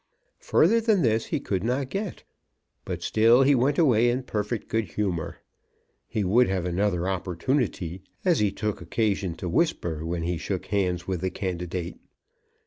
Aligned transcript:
Further 0.39 0.81
than 0.81 1.03
this 1.03 1.27
he 1.27 1.39
could 1.39 1.63
not 1.63 1.91
get; 1.91 2.23
but 2.85 3.03
still 3.03 3.43
he 3.43 3.53
went 3.53 3.77
away 3.77 4.09
in 4.09 4.23
perfect 4.23 4.67
good 4.67 4.85
humour. 4.85 5.43
He 6.07 6.23
would 6.23 6.47
have 6.49 6.65
another 6.65 7.07
opportunity, 7.07 8.01
as 8.25 8.39
he 8.39 8.51
took 8.51 8.81
occasion 8.81 9.35
to 9.35 9.47
whisper 9.47 10.03
when 10.03 10.23
he 10.23 10.39
shook 10.39 10.65
hands 10.65 11.05
with 11.07 11.21
the 11.21 11.29
candidate. 11.29 11.99